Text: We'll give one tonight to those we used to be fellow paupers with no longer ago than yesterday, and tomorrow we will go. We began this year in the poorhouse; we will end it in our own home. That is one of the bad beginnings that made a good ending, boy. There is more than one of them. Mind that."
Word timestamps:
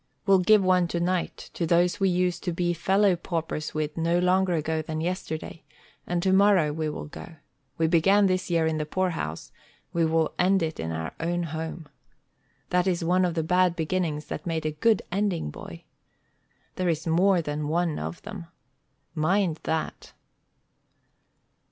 We'll 0.25 0.39
give 0.39 0.63
one 0.63 0.87
tonight 0.87 1.51
to 1.53 1.67
those 1.67 1.99
we 1.99 2.09
used 2.09 2.43
to 2.45 2.51
be 2.51 2.73
fellow 2.73 3.15
paupers 3.15 3.75
with 3.75 3.97
no 3.97 4.17
longer 4.17 4.53
ago 4.55 4.81
than 4.81 4.99
yesterday, 4.99 5.63
and 6.07 6.23
tomorrow 6.23 6.73
we 6.73 6.89
will 6.89 7.05
go. 7.05 7.35
We 7.77 7.85
began 7.85 8.25
this 8.25 8.49
year 8.49 8.65
in 8.65 8.79
the 8.79 8.87
poorhouse; 8.87 9.51
we 9.93 10.03
will 10.03 10.33
end 10.39 10.63
it 10.63 10.79
in 10.79 10.91
our 10.91 11.13
own 11.19 11.43
home. 11.43 11.87
That 12.71 12.87
is 12.87 13.03
one 13.03 13.23
of 13.25 13.35
the 13.35 13.43
bad 13.43 13.75
beginnings 13.75 14.25
that 14.25 14.47
made 14.47 14.65
a 14.65 14.71
good 14.71 15.03
ending, 15.11 15.51
boy. 15.51 15.83
There 16.77 16.89
is 16.89 17.05
more 17.05 17.43
than 17.43 17.67
one 17.67 17.99
of 17.99 18.23
them. 18.23 18.47
Mind 19.13 19.59
that." 19.65 20.13